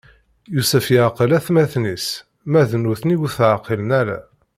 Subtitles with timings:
[0.55, 2.07] Yusef iɛqel atmaten-is,
[2.51, 4.19] ma d nutni ur t-ɛqilen ara.